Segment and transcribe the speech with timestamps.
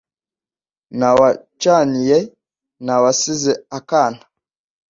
[0.97, 2.17] Nta wacaniye,
[2.85, 4.19] nta wasize akana,